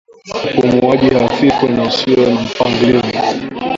Upumuaji 0.57 1.09
hafifu 1.09 1.67
na 1.67 1.83
usio 1.83 2.29
na 2.29 2.41
mpangilio 2.41 3.01